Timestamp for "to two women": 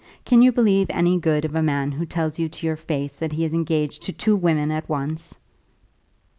4.01-4.71